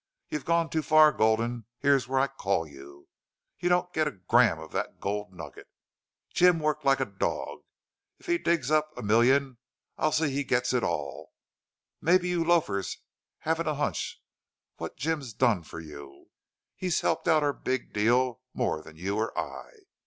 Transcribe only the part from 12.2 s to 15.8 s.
you loafers haven't a hunch what Jim's done for